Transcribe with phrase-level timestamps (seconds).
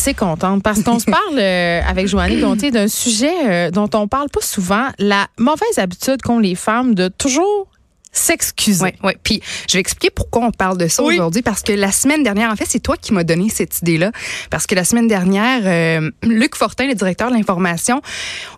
[0.00, 0.62] Assez contente.
[0.62, 4.40] Parce qu'on se parle euh, avec Joannie Gontier d'un sujet euh, dont on parle pas
[4.40, 7.68] souvent, la mauvaise habitude qu'ont les femmes de toujours
[8.12, 8.82] s'excuser.
[8.84, 9.12] Oui, oui.
[9.22, 11.14] Puis je vais expliquer pourquoi on parle de ça Oui.
[11.14, 14.10] aujourd'hui parce que la semaine dernière, en fait, c'est toi qui m'as donné cette idée-là
[14.50, 18.00] parce que la semaine dernière, euh, Luc Fortin, le directeur de l'information,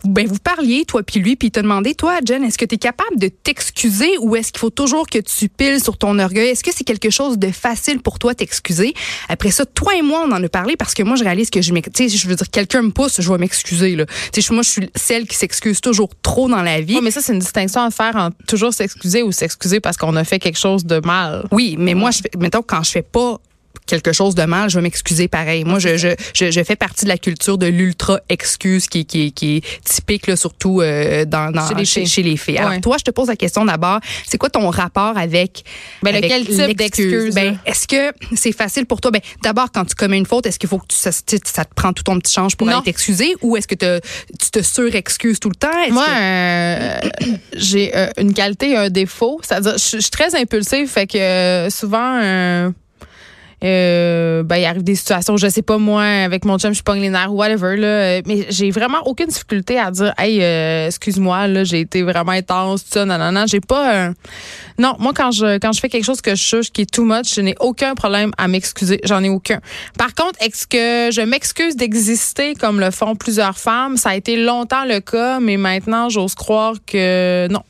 [0.05, 2.77] ben vous parliez toi puis lui, puis il t'a demandé, toi, Jen, est-ce que tu
[2.77, 6.49] es capable de t'excuser ou est-ce qu'il faut toujours que tu piles sur ton orgueil?
[6.51, 8.95] Est-ce que c'est quelque chose de facile pour toi t'excuser?
[9.29, 11.61] Après ça, toi et moi, on en a parlé parce que moi, je réalise que
[11.61, 14.07] je m'ex- tu sais, je veux dire, quelqu'un me pousse, je vais m'excuser là.
[14.33, 16.95] Tu sais, moi, je suis celle qui s'excuse toujours trop dans la vie.
[16.97, 20.15] Oui, mais ça, c'est une distinction à faire entre toujours s'excuser ou s'excuser parce qu'on
[20.17, 21.45] a fait quelque chose de mal.
[21.51, 23.39] Oui, mais moi, je mettons, quand je fais pas
[23.93, 25.65] quelque chose de mal, je vais m'excuser pareil.
[25.65, 29.33] Moi, je, je, je, je fais partie de la culture de l'ultra excuse qui, qui,
[29.33, 32.09] qui est typique, là, surtout euh, dans, dans, Chez les chez, filles.
[32.09, 32.59] chez les filles.
[32.59, 32.81] Alors, Ouais.
[32.81, 35.63] toi, je te pose la question d'abord, c'est quoi ton rapport avec,
[36.03, 39.11] Ben, avec lequel type d'excuse, Ben, est-ce que c'est facile pour toi?
[39.11, 41.75] Ben, d'abord, quand tu commets une faute, est-ce qu'il faut que tu, ça, ça te
[41.75, 42.75] prend tout ton petit change pour Non.
[42.77, 43.35] aller t'excuser?
[43.43, 44.01] Ou est-ce que te-
[44.41, 45.69] tu te surexcuses tout le temps?
[45.91, 47.01] Moi, que- euh,
[47.55, 49.39] j'ai euh, une qualité et un défaut.
[49.43, 52.19] C'est-à-dire, je je suis très impulsive, fait que euh, souvent,
[53.63, 57.01] euh, ben, il arrive des situations, je sais pas moi, avec mon chum, je pogne
[57.01, 61.65] les nerfs whatever, là, mais j'ai vraiment aucune difficulté à dire, hey, euh, excuse-moi, là,
[61.65, 64.13] j'ai été vraiment intense, tout ça, non, non, j'ai pas, euh,
[64.79, 67.05] non, moi, quand je, quand je fais quelque chose que je juge qui est too
[67.05, 69.61] much, je n'ai aucun problème à m'excuser, j'en ai aucun.
[69.99, 73.97] Par contre, est-ce que je m'excuse d'exister comme le font plusieurs femmes?
[73.97, 77.63] Ça a été longtemps le cas, mais maintenant, j'ose croire que non.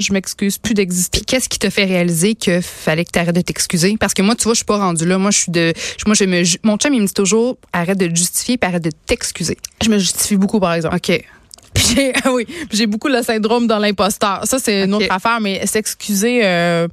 [0.00, 1.18] Je m'excuse plus d'exister.
[1.18, 3.96] Puis qu'est-ce qui te fait réaliser que fallait que tu arrêtes de t'excuser?
[3.98, 5.18] Parce que moi, tu vois, je suis pas rendue là.
[5.18, 5.72] Moi, je suis de.
[6.06, 8.82] Moi, je me, mon chum, il me dit toujours arrête de te justifier puis arrête
[8.82, 9.56] de t'excuser.
[9.82, 10.96] Je me justifie beaucoup, par exemple.
[10.96, 11.22] OK.
[11.74, 14.40] Puis j'ai, ah oui, j'ai beaucoup le syndrome dans l'imposteur.
[14.44, 16.88] Ça, c'est une autre affaire, mais s'excuser, euh,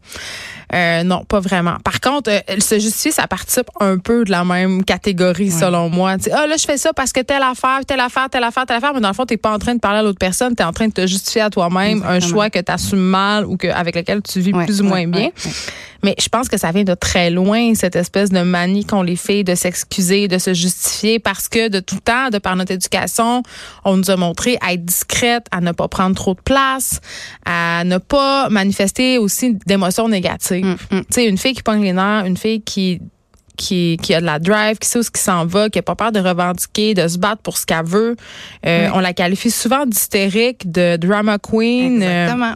[0.73, 1.78] euh, non, pas vraiment.
[1.83, 6.17] Par contre, euh, se justifier, ça participe un peu de la même catégorie, selon moi.
[6.17, 8.66] Tu sais, ah, là, je fais ça parce que telle affaire, telle affaire, telle affaire,
[8.66, 10.56] telle affaire, mais dans le fond, t'es pas en train de parler à l'autre personne,
[10.56, 13.56] t'es en train de te justifier à toi-même un choix que tu assumes mal ou
[13.56, 15.29] que, avec lequel tu vis Ouais, plus ou moins ouais, bien.
[16.03, 19.16] Mais je pense que ça vient de très loin, cette espèce de manie qu'ont les
[19.16, 23.44] filles de s'excuser, de se justifier, parce que de tout temps, de par notre éducation,
[23.83, 27.00] on nous a montré à être discrète, à ne pas prendre trop de place,
[27.45, 30.56] à ne pas manifester aussi d'émotions négatives.
[30.63, 31.00] Mm, mm.
[31.01, 33.01] Tu sais, une fille qui pogne les nerfs, une fille qui
[33.56, 35.81] qui, qui a de la drive, qui sait où ce qui s'en va, qui a
[35.81, 38.16] pas peur de revendiquer, de se battre pour ce qu'elle veut.
[38.68, 38.91] Euh, Oui.
[38.94, 42.03] On la qualifie souvent d'hystérique, de drama queen.
[42.03, 42.53] euh, Exactement.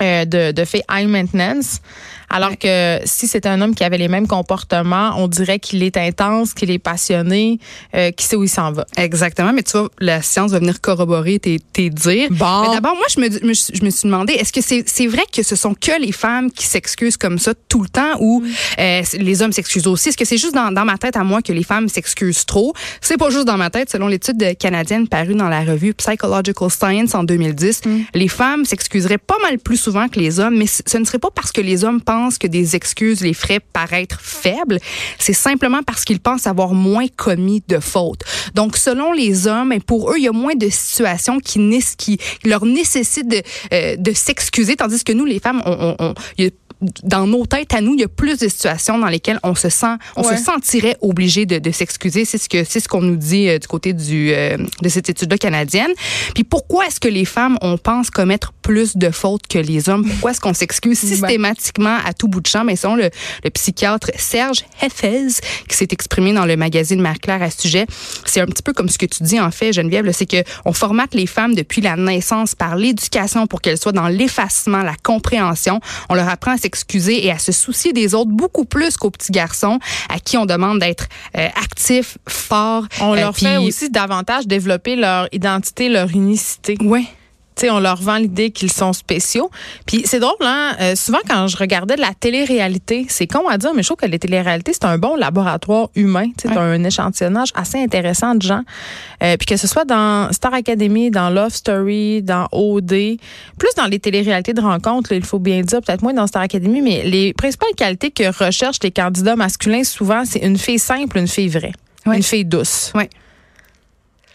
[0.00, 1.80] euh, de, de fait high maintenance.
[2.30, 5.96] Alors que si c'était un homme qui avait les mêmes comportements, on dirait qu'il est
[5.96, 7.58] intense, qu'il est passionné,
[7.94, 8.86] euh, qu'il sait où il s'en va.
[8.96, 9.52] Exactement.
[9.52, 12.28] Mais tu vois, la science va venir corroborer tes, tes dires.
[12.30, 12.62] Bon.
[12.62, 15.42] Mais d'abord, moi, je me, je me suis demandé, est-ce que c'est c'est vrai que
[15.42, 18.44] ce sont que les femmes qui s'excusent comme ça tout le temps ou
[18.78, 20.10] euh, les hommes s'excusent aussi?
[20.10, 22.74] Est-ce que c'est juste dans, dans ma tête à moi que les femmes s'excusent trop?
[23.00, 23.90] C'est pas juste dans ma tête.
[23.90, 27.82] Selon l'étude canadienne parue dans la revue Psychological Science en 2010,
[28.14, 31.30] les femmes s'excuseraient pas mal plus souvent que les hommes, mais ce ne serait pas
[31.34, 34.78] parce que les hommes pensent que des excuses les feraient paraître faibles.
[35.18, 38.22] C'est simplement parce qu'ils pensent avoir moins commis de fautes.
[38.54, 43.28] Donc, selon les hommes, pour eux, il y a moins de situations qui, leur nécessitent
[43.28, 43.42] de,
[43.72, 46.14] euh, de s'excuser, tandis que nous, les femmes, on,
[47.02, 49.68] dans nos têtes à nous, il y a plus de situations dans lesquelles on se
[49.68, 50.36] sent, on Ouais.
[50.36, 52.24] se sentirait obligé de, de s'excuser.
[52.24, 55.08] C'est ce que c'est ce qu'on nous dit euh, du côté du euh, de cette
[55.08, 55.90] étude-là canadienne.
[56.34, 60.06] Puis pourquoi est-ce que les femmes, on pense commettre plus de fautes que les hommes?
[60.08, 61.08] Pourquoi est-ce qu'on s'excuse Ben.
[61.08, 62.64] systématiquement à tout bout de champ?
[62.64, 63.10] Mais selon le,
[63.44, 65.28] le psychiatre Serge Heffez,
[65.68, 67.86] qui s'est exprimé dans le magazine Marie-Claire à ce sujet,
[68.24, 70.72] c'est un petit peu comme ce que tu dis en fait, Geneviève, c'est que on
[70.72, 75.80] formate les femmes depuis la naissance par l'éducation pour qu'elles soient dans l'effacement, la compréhension.
[76.08, 79.32] On leur apprend à s'excuser et à se soucier des autres beaucoup plus qu'aux petits
[79.32, 79.78] garçons
[80.08, 81.06] à qui on demande d'être
[81.36, 82.84] euh, actifs, forts.
[83.00, 86.76] On euh, leur fait aussi davantage développer leur identité, leur unicité.
[86.82, 87.04] Ouais.
[87.70, 89.50] On leur vend l'idée qu'ils sont spéciaux.
[89.86, 90.76] Puis c'est drôle, hein?
[90.80, 93.96] euh, souvent, quand je regardais de la télé-réalité, c'est con à dire, mais je trouve
[93.96, 96.26] que les téléréalités, c'est un bon laboratoire humain.
[96.38, 96.58] Tu sais, Ouais.
[96.60, 98.62] un échantillonnage assez intéressant de gens.
[99.22, 103.16] Euh, puis que ce soit dans Star Academy, dans Love Story, dans OD,
[103.58, 106.80] plus dans les téléréalités de rencontres, il faut bien dire, peut-être moins dans Star Academy,
[106.80, 111.28] mais les principales qualités que recherchent les candidats masculins, souvent, c'est une fille simple, une
[111.28, 111.72] fille vraie.
[112.06, 112.16] Ouais.
[112.16, 112.92] Une fille douce.
[112.94, 113.08] Ouais.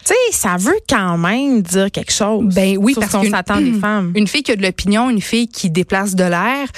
[0.04, 2.54] Tu sais, ça veut quand même dire quelque chose.
[2.54, 4.12] Ben oui, parce ce qu'on s'attend des femmes.
[4.14, 6.68] Une fille qui a de l'opinion, une fille qui déplace de l'air,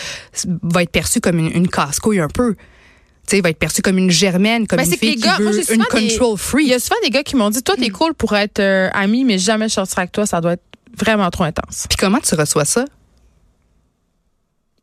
[0.63, 2.55] va être perçue comme une, une casse-couille un peu.
[2.55, 5.21] Tu sais, va être perçue comme une germaine, comme Ben, une c'est que les fille
[5.21, 6.65] qui gars, moi, veut j'ai une control Il free.
[6.67, 9.25] y a souvent des gars qui m'ont dit, toi, t'es cool pour être euh, ami,
[9.25, 10.63] mais jamais je sortirai avec toi, ça doit être
[10.97, 11.87] vraiment trop intense.
[11.89, 12.85] Puis comment tu reçois ça?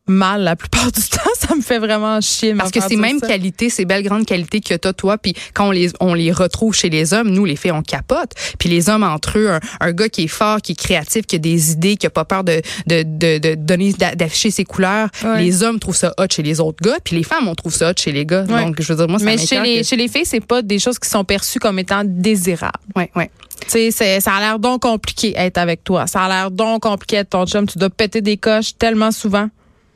[0.06, 2.54] Mal la plupart du temps, ça me fait vraiment chier.
[2.54, 3.26] Parce que ces mêmes ça.
[3.26, 6.74] qualités, ces belles grandes qualités que t'as toi, puis quand on les on les retrouve
[6.74, 8.30] chez les hommes, nous les filles on capote.
[8.58, 11.36] Puis les hommes entre eux, un, un gars qui est fort, qui est créatif, qui
[11.36, 14.64] a des idées, qui a pas peur de de de, de donner d'a- d'afficher ses
[14.64, 15.08] couleurs.
[15.24, 15.42] Ouais.
[15.42, 17.90] Les hommes trouvent ça hot chez les autres gars, puis les femmes on trouve ça
[17.90, 18.44] hot chez les gars.
[18.44, 18.64] Ouais.
[18.64, 20.62] Donc je veux dire moi ça Mais chez les, que- chez les filles, c'est pas
[20.62, 22.72] des choses qui sont perçues comme étant désirables.
[22.96, 23.30] Ouais, ouais.
[23.70, 26.06] Tu sais, ça a l'air donc compliqué être avec toi.
[26.06, 27.66] Ça a l'air donc compliqué être ton chum.
[27.66, 29.48] Tu dois péter des coches tellement souvent.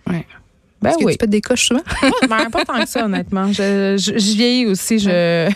[0.08, 0.24] Ouais.
[0.80, 1.12] Ben que oui.
[1.12, 1.82] tu pètes des coches souvent?
[2.28, 3.52] Ben, pas tant que ça, honnêtement.
[3.52, 4.98] Je, je, je vieillis aussi.
[4.98, 5.08] Je,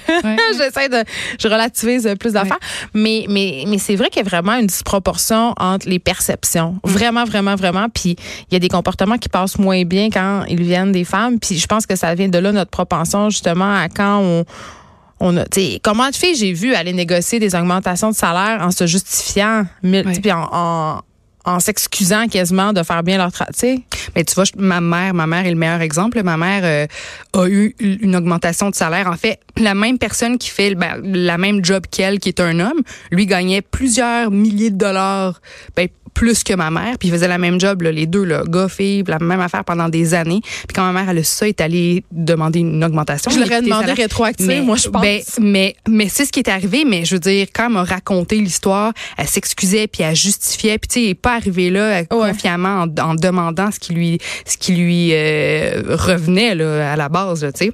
[0.58, 1.04] j'essaie de,
[1.38, 2.58] je relativise plus d'affaires.
[2.94, 6.76] Mais, mais, mais c'est vrai qu'il y a vraiment une disproportion entre les perceptions.
[6.84, 7.88] Vraiment, vraiment, vraiment.
[7.88, 8.16] Puis
[8.50, 11.38] il y a des comportements qui passent moins bien quand ils viennent des femmes.
[11.38, 14.44] Puis je pense que ça vient de là notre propension justement à quand on
[15.24, 18.60] on a, tu sais, comment de filles j'ai vu aller négocier des augmentations de salaire
[18.60, 21.00] en se justifiant, puis en, en,
[21.44, 23.82] en s'excusant quasiment de faire bien leur travail.
[24.14, 26.22] Mais tu vois, ma mère, ma mère est le meilleur exemple.
[26.22, 26.86] Ma mère euh,
[27.32, 29.08] a eu une augmentation de salaire.
[29.08, 32.60] En fait, la même personne qui fait ben, la même job qu'elle, qui est un
[32.60, 35.40] homme, lui gagnait plusieurs milliers de dollars,
[35.76, 36.98] ben, plus que ma mère.
[36.98, 39.64] Puis il faisait la même job, là, les deux, là, gars, filles, la même affaire
[39.64, 40.40] pendant des années.
[40.42, 43.30] Puis quand ma mère elle a ça, est allée demander une augmentation.
[43.30, 43.92] Je l'aurais demandé
[44.40, 45.02] mais, moi, je pense.
[45.02, 47.84] ben, mais, mais c'est ce qui est arrivé, mais je veux dire, quand elle m'a
[47.84, 51.80] raconté l'histoire, elle s'excusait, puis elle justifiait, puis tu sais, elle est pas arrivée là
[51.80, 52.28] euh, Ouais.
[52.30, 57.08] confiamment en, en demandant ce qui lui, ce qui lui euh, revenait là, à la
[57.08, 57.72] base, tu sais.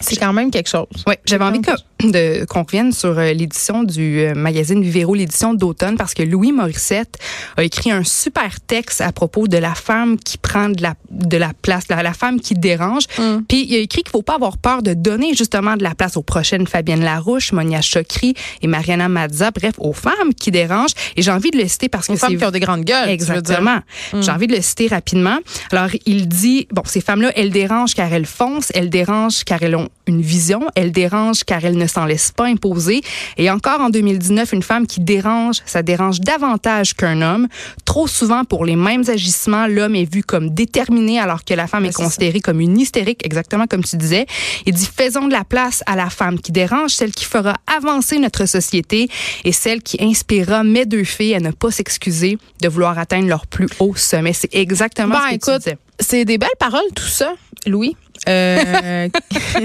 [0.00, 0.86] c'est quand même quelque chose.
[1.06, 1.70] Ouais, j'avais envie que-
[2.02, 6.52] de qu'on revienne sur euh, l'édition du euh, magazine Vivero, l'édition d'automne, parce que Louis
[6.52, 7.18] Morissette
[7.56, 11.36] a écrit un super texte à propos de la femme qui prend de la de
[11.36, 13.04] la place, la, la femme qui dérange.
[13.18, 13.38] Mm.
[13.48, 16.16] Puis il a écrit qu'il faut pas avoir peur de donner justement de la place
[16.16, 20.94] aux prochaines Fabienne Larouche, Monia Chokri et Mariana Mazza, bref, aux femmes qui dérangent.
[21.16, 22.84] Et j'ai envie de le citer parce Aux que femmes c'est qui ont des grandes
[22.84, 23.08] gueules.
[23.08, 23.80] Exactement.
[24.20, 25.38] J'ai envie de le citer rapidement.
[25.72, 29.76] Alors, il dit, bon, ces femmes-là, elles dérangent car elles foncent, elles dérangent car elles
[29.76, 33.00] ont une vision, elles dérangent car elles ne s'en laissent pas imposer.
[33.36, 37.48] Et encore en 2019, une femme qui dérange, ça dérange davantage qu'un homme.
[37.84, 41.84] Trop souvent, pour les mêmes agissements, l'homme est vu comme déterminé alors que la femme
[41.84, 42.02] est ça.
[42.04, 44.26] considérée comme une hystérique, exactement comme tu disais.
[44.66, 48.18] Il dit, faisons de la place à la femme qui dérange, celle qui fera avancer
[48.18, 49.08] notre société
[49.44, 53.46] et celle qui inspirera mes deux filles à ne pas s'excuser de vouloir atteindre leur
[53.46, 54.32] plus haut sommet.
[54.32, 55.78] C'est exactement Ben, ce que tu écoute, disais.
[56.00, 57.32] c'est des belles paroles, tout ça,
[57.66, 57.96] Louis.
[58.28, 59.08] Euh,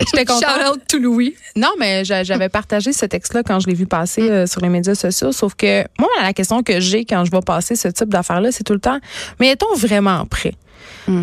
[0.00, 0.42] J'étais contente.
[0.44, 1.34] Shout out to Louis.
[1.56, 4.68] Non, mais j'a- j'avais partagé ce texte-là quand je l'ai vu passer euh, sur les
[4.68, 5.32] médias sociaux.
[5.32, 8.64] Sauf que moi, la question que j'ai quand je vois passer ce type d'affaires-là, c'est
[8.64, 8.98] tout le temps,
[9.40, 10.54] mais est-on vraiment prêt?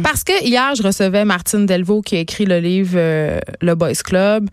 [0.01, 3.93] Parce que hier, je recevais Martine Delvaux qui a écrit le livre euh, Le Boys
[4.03, 4.49] Club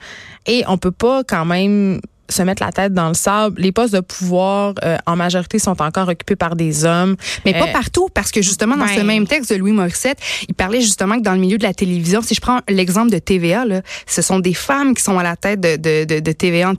[0.46, 2.00] et on peut pas quand même
[2.30, 3.60] se mettre la tête dans le sable.
[3.60, 7.16] Les postes de pouvoir, euh, en majorité, sont encore occupés par des hommes.
[7.44, 10.18] Mais pas Euh, partout, parce que justement, dans ce même texte de Louis Morissette,
[10.48, 13.18] il parlait justement que dans le milieu de la télévision, si je prends l'exemple de
[13.18, 16.32] TVA, là, ce sont des femmes qui sont à la tête de, de, de, de
[16.32, 16.72] TVA,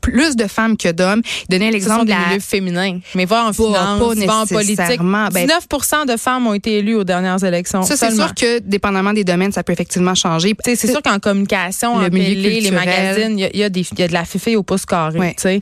[0.00, 1.22] plus de femmes que d'hommes.
[1.48, 2.18] Il donnait l'exemple de la...
[2.28, 2.98] milieux féminins.
[3.14, 4.76] Mais va en finance, pas va en politique.
[4.78, 7.82] Ben- 19 de femmes ont été élues aux dernières élections.
[7.82, 10.54] Ça, c'est sûr que, dépendamment des domaines, ça peut effectivement changer.
[10.64, 14.08] C'est sûr qu'en communication, Le en milieu télé, les magazines, il y y, y a
[14.08, 15.18] de la fifille au pouce carré.
[15.18, 15.34] Ouais.
[15.34, 15.60] tu sais.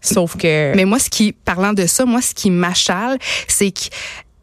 [0.00, 0.74] Sauf que.
[0.74, 3.88] Mais moi, ce qui, parlant de ça, moi, ce qui m'achale, c'est que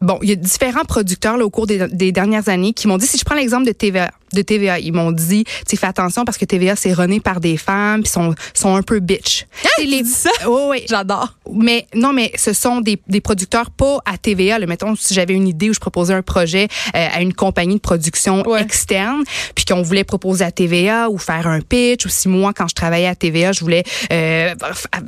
[0.00, 2.98] Bon, il y a différents producteurs là, au cours des, des dernières années qui m'ont
[2.98, 6.24] dit, si je prends l'exemple de TVA, de TVA, ils m'ont dit, tu fais attention
[6.24, 9.46] parce que TVA c'est rené par des femmes, puis sont sont un peu bitch.
[9.78, 10.30] tu dis ça?
[10.46, 10.84] Oui, oui.
[10.88, 11.34] J'adore.
[11.52, 14.58] Mais non, mais ce sont des, des producteurs pas à TVA.
[14.58, 14.66] Là.
[14.66, 17.80] Mettons, si j'avais une idée où je proposais un projet euh, à une compagnie de
[17.80, 18.62] production Ouais.
[18.62, 22.68] externe, puis qu'on voulait proposer à TVA ou faire un pitch, ou si moi, quand
[22.68, 23.82] je travaillais à TVA, je voulais
[24.12, 24.54] euh,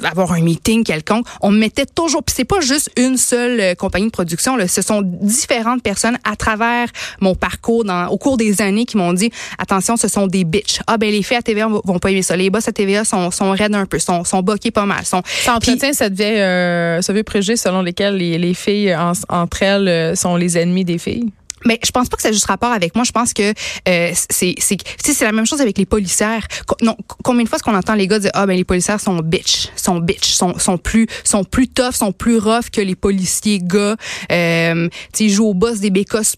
[0.05, 2.23] avoir un meeting quelconque, on me mettait toujours...
[2.23, 4.69] Puis c'est pas juste une seule euh, compagnie de production, là.
[4.69, 6.89] ce sont différentes personnes à travers
[7.21, 10.81] mon parcours dans, au cours des années qui m'ont dit, attention, ce sont des bitches.
[10.87, 12.37] Ah ben les filles à TVA vont vont pas aimer ça.
[12.37, 15.05] Les boss à TVA sont, sont raides un peu, sont, sont boqués pas mal.
[15.05, 19.13] Sont, Ça entretient cette vieille, euh, ce vieux préjugé selon lesquels les, les filles en-
[19.29, 21.31] entre elles euh, sont les ennemis des filles.
[21.67, 23.05] Mais je pense pas que ça a juste rapport avec moi.
[23.05, 23.53] Je pense que
[23.87, 26.47] euh, c'est c'est c'est la même chose avec les policières.
[26.81, 29.17] Non, combien de fois est-ce qu'on entend les gars dire ah ben les policières sont
[29.19, 33.59] bitch, sont bitch, sont sont plus sont plus tough, sont plus rough que les policiers
[33.63, 33.97] gars.
[34.33, 36.37] Euh, tu jouent au boss des bécosses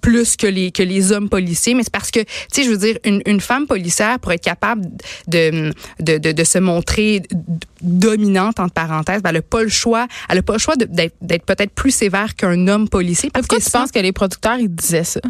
[0.00, 2.78] plus que les que les hommes policiers, mais c'est parce que tu sais, je veux
[2.78, 4.82] dire, une, une femme policière pour être capable
[5.28, 7.22] de de, de, de se montrer
[7.82, 11.44] dominante entre parenthèses, ben, elle n'a pas le choix, elle a pas le choix d'être
[11.44, 13.30] peut-être plus sévère qu'un homme policier.
[13.30, 15.20] Parce Pourquoi que tu penses que les producteurs ils disaient ça?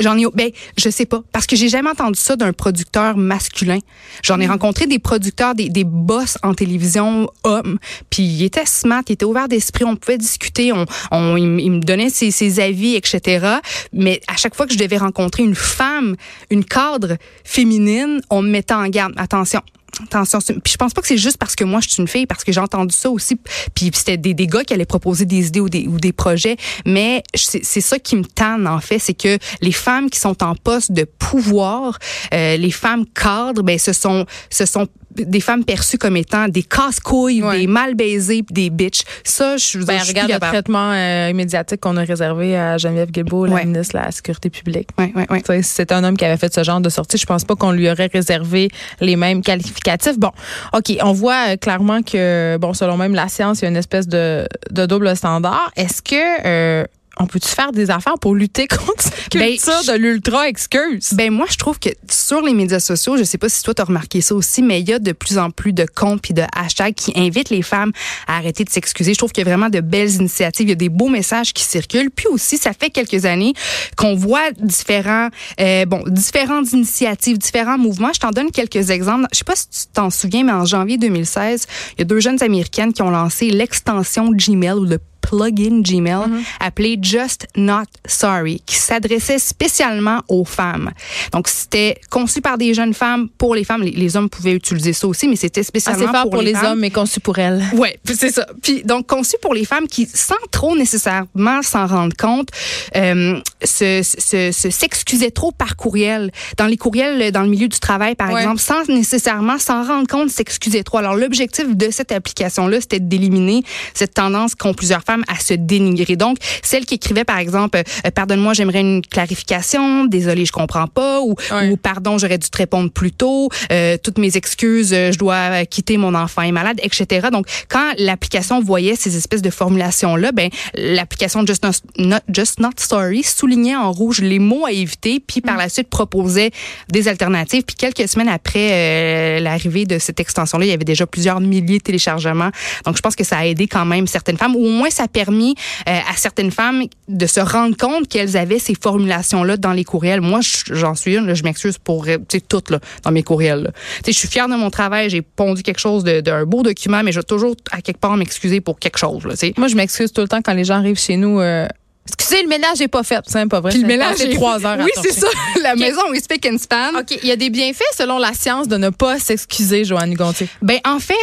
[0.00, 3.78] J'en ai, ben, je sais pas, parce que j'ai jamais entendu ça d'un producteur masculin.
[4.22, 4.52] J'en ai hmm.
[4.52, 7.78] rencontré des producteurs, des, des boss en télévision hommes,
[8.10, 11.80] puis ils étaient smart, ils étaient ouverts d'esprit, on pouvait discuter, on, on ils, me
[11.80, 13.56] donnaient ses, ses, avis, etc.
[13.92, 16.16] Mais à chaque fois que je devais rencontrer une femme,
[16.50, 19.12] une cadre féminine, on me mettait en garde.
[19.16, 19.62] Attention,
[20.02, 20.38] attention.
[20.40, 22.44] Puis je pense pas que c'est juste parce que moi je suis une fille, parce
[22.44, 23.36] que j'ai entendu ça aussi.
[23.74, 26.56] Puis c'était des, des gars qui allaient proposer des idées ou des, ou des projets.
[26.84, 30.54] Mais c'est ça qui me tanne en fait, c'est que les femmes qui sont en
[30.54, 31.98] poste de pouvoir,
[32.34, 36.62] euh, les femmes cadres, ben ce sont ce sont des femmes perçues comme étant des
[36.62, 39.02] casse-couilles, des mal baisées, des bitches.
[39.24, 43.46] Ça, je ben, je regarde le traitement euh, médiatique qu'on a réservé à Geneviève Guilbeault,
[43.46, 44.88] la ministre de la Sécurité publique.
[44.98, 45.62] Ouais, ouais, ouais.
[45.62, 47.18] C'est un homme qui avait fait ce genre de sortie.
[47.18, 48.68] Je pense pas qu'on lui aurait réservé
[49.00, 50.18] les mêmes qualificatifs.
[50.18, 50.30] Bon,
[50.72, 53.76] OK, on voit euh, clairement que, bon, selon même la science, il y a une
[53.76, 55.70] espèce de, de double standard.
[55.76, 56.84] Est-ce que euh,
[57.18, 61.12] on peut-tu faire des affaires pour lutter contre cette ben, culture de l'ultra excuse?
[61.12, 63.84] Ben moi, je trouve que sur les médias sociaux, je sais pas si toi t'as
[63.84, 66.42] remarqué ça aussi, mais il y a de plus en plus de comptes puis de
[66.54, 67.92] hashtags qui invitent les femmes
[68.26, 69.14] à arrêter de s'excuser.
[69.14, 71.52] Je trouve qu'il y a vraiment de belles initiatives, il y a des beaux messages
[71.52, 72.10] qui circulent.
[72.10, 73.54] Puis aussi, ça fait quelques années
[73.96, 75.28] qu'on voit différents,
[75.60, 78.12] euh, bon, différentes initiatives, différents mouvements.
[78.14, 79.26] Je t'en donne quelques exemples.
[79.32, 82.20] Je sais pas si tu t'en souviens, mais en janvier 2016, il y a deux
[82.20, 86.42] jeunes américaines qui ont lancé l'extension Gmail ou le plugin Gmail mhm.
[86.60, 90.92] appelé Just Not Sorry, qui s'adressait spécialement aux femmes.
[91.32, 93.82] Donc, c'était conçu par des jeunes femmes pour les femmes.
[93.82, 97.18] Les, hommes pouvaient utiliser ça aussi, mais c'était spécialement fort pour, les, hommes, mais conçu
[97.20, 97.62] pour elles.
[97.74, 98.46] Ouais, c'est ça.
[98.62, 102.48] Puis donc conçu pour les femmes qui, sans trop nécessairement s'en rendre compte,
[102.94, 106.30] euh, se, se, se s'excusaient trop par courriel.
[106.56, 110.30] Dans les courriels, dans le milieu du travail, par exemple, sans nécessairement s'en rendre compte,
[110.30, 110.98] s'excuser trop.
[110.98, 113.62] Alors l'objectif de cette application-là, c'était d'éliminer
[113.94, 116.16] cette tendance qu'ont plusieurs femmes à se dénigrer.
[116.16, 121.20] Donc, celle qui écrivait, par exemple, euh, pardonne-moi, j'aimerais une clarification, désolé, je comprends pas,
[121.20, 121.34] ou,
[121.70, 125.64] ou pardon, j'aurais dû te répondre plus tôt, euh, toutes mes excuses, euh, je dois
[125.66, 127.28] quitter mon enfant est malade, etc.
[127.32, 131.64] Donc, quand l'application voyait ces espèces de formulations-là, ben, l'application Just
[131.98, 135.58] Not, Just Not Story soulignait en rouge les mots à éviter, puis par mm.
[135.58, 136.50] la suite proposait
[136.88, 137.62] des alternatives.
[137.62, 141.82] Puis quelques semaines après l'arrivée de cette extension-là, il y avait déjà plusieurs milliers de
[141.82, 142.50] téléchargements.
[142.84, 145.05] Donc, je pense que ça a aidé quand même certaines femmes, ou au moins ça
[145.06, 145.54] a permis
[145.88, 150.20] euh, à certaines femmes de se rendre compte qu'elles avaient ces formulations-là dans les courriels.
[150.20, 152.06] Moi, j'en suis une, je m'excuse pour
[152.48, 153.72] toutes là, dans mes courriels.
[154.06, 157.20] Je suis fière de mon travail, j'ai pondu quelque chose d'un beau document, mais je
[157.20, 159.24] vais toujours à quelque part m'excuser pour quelque chose.
[159.24, 161.40] Là, Moi, je m'excuse tout le temps quand les gens arrivent chez nous.
[161.40, 161.66] Euh
[162.08, 163.20] Excusez, le ménage n'est pas fait.
[163.26, 163.70] C'est pas vrai.
[163.70, 164.78] Puis le ménage est trois heures.
[164.80, 165.26] Oui, c'est ça.
[165.62, 167.00] La maison est speak and span.
[167.00, 167.18] OK.
[167.22, 170.48] Il y a des bienfaits selon la science de ne pas s'excuser, Joanne Gontier.
[170.62, 171.14] Ben, en fait,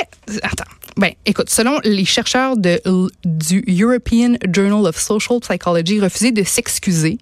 [0.42, 0.70] attends.
[0.96, 2.80] Ben, écoute, selon les chercheurs de,
[3.26, 7.18] du European Journal of Social Psychology, refuser de s'excuser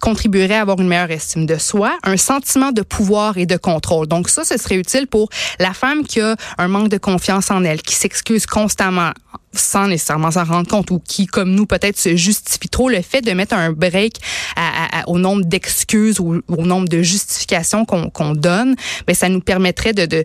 [0.00, 4.06] contribuerait à avoir une meilleure estime de soi, un sentiment de pouvoir et de contrôle.
[4.06, 7.64] Donc ça, ce serait utile pour la femme qui a un manque de confiance en
[7.64, 9.12] elle, qui s'excuse constamment
[9.56, 13.20] sans nécessairement s'en rendre compte ou qui, comme nous, peut-être se justifie trop, le fait
[13.20, 14.16] de mettre un break
[14.56, 19.92] à, au nombre d'excuses ou au nombre de justifications qu'on donne, ben ça nous permettrait
[19.92, 20.24] de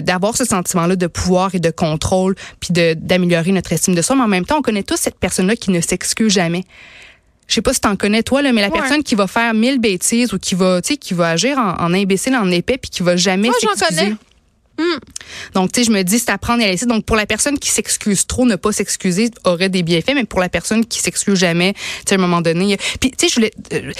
[0.00, 4.16] d'avoir de, ce sentiment-là de pouvoir et de contrôle, puis d'améliorer notre estime de soi.
[4.16, 6.64] Mais en même temps, on connaît tous cette personne-là qui ne s'excuse jamais
[7.48, 9.80] je sais pas si t'en connais toi là, mais la personne qui va faire mille
[9.80, 12.90] bêtises ou qui va, tu sais, qui va agir en, en imbécile, en épais, puis
[12.90, 14.14] qui va jamais s'excuser.
[14.78, 14.98] Hmm.
[15.54, 16.86] Donc, tu sais, je me dis, c'est à prendre et à laisser.
[16.86, 20.38] Donc, pour la personne qui s'excuse trop, ne pas s'excuser aurait des bienfaits, mais pour
[20.38, 22.76] la personne qui s'excuse jamais, tu sais, à un moment donné.
[23.00, 23.50] Puis, tu sais, je voulais.
[23.72, 23.92] Euh,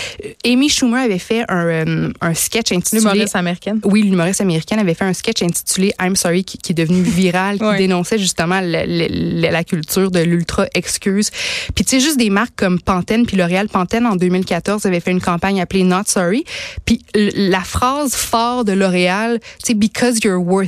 [0.44, 3.00] Amy Schumer avait fait un, euh, un sketch intitulé.
[3.00, 3.80] L'humoriste américaine.
[3.84, 7.58] Oui, l'humoriste américaine avait fait un sketch intitulé I'm Sorry, qui, qui est devenu viral,
[7.58, 11.30] qui dénonçait justement la, la, la culture de l'ultra-excuse.
[11.74, 15.10] Puis, tu sais, juste des marques comme Pantene, puis L'Oréal Pantene, en 2014, avait fait
[15.10, 16.44] une campagne appelée Not Sorry.
[16.84, 20.67] Puis, la phrase phare de L'Oréal, tu sais, Because you're worth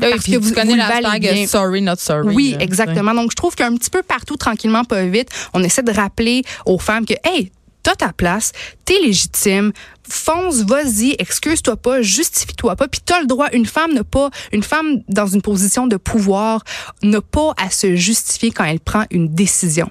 [0.00, 1.46] oui, parce que vous, connaissez la bien.
[1.46, 2.34] sorry not sorry.
[2.34, 3.14] Oui, exactement.
[3.14, 6.78] Donc je trouve qu'un petit peu partout tranquillement pas vite, on essaie de rappeler aux
[6.78, 7.52] femmes que hey,
[7.82, 8.52] t'as ta place,
[8.84, 9.72] t'es légitime,
[10.08, 13.48] fonce, vas-y, excuse-toi pas, justifie-toi pas, puis t'as le droit.
[13.52, 16.64] Une femme n'a pas, une femme dans une position de pouvoir
[17.02, 19.90] n'a pas à se justifier quand elle prend une décision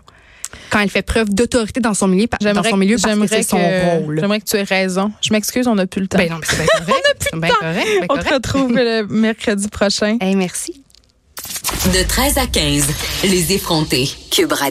[0.69, 3.57] quand elle fait preuve d'autorité dans son milieu, dans son milieu parce que c'est son
[3.57, 4.19] rôle.
[4.19, 5.11] J'aimerais que tu aies raison.
[5.21, 6.17] Je m'excuse, on n'a plus le temps.
[6.17, 6.89] Ben non, mais c'est bien correct.
[6.89, 7.59] on n'a plus le temps.
[7.59, 10.17] Correct, on te retrouve le mercredi prochain.
[10.21, 10.81] Hey, merci.
[11.93, 12.87] De 13 à 15,
[13.25, 14.09] les effrontés.
[14.31, 14.61] Cube Radio.